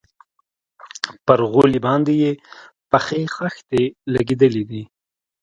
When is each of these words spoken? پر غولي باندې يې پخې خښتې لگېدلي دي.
پر 1.25 1.39
غولي 1.51 1.79
باندې 1.87 2.13
يې 2.21 2.31
پخې 2.91 3.21
خښتې 3.35 3.83
لگېدلي 4.13 4.63
دي. 4.69 4.83